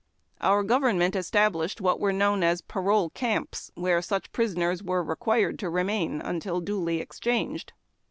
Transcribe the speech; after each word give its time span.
Our 0.39 0.63
government 0.63 1.15
established 1.15 1.79
what 1.79 1.99
were 1.99 2.11
known 2.11 2.41
as 2.41 2.61
parole 2.63 3.11
camps, 3.11 3.69
where 3.75 4.01
such 4.01 4.31
prisoners 4.31 4.81
were 4.81 5.03
required 5.03 5.59
to 5.59 5.69
remain 5.69 6.21
until 6.21 6.59
duly 6.59 6.99
exchanged. 6.99 7.73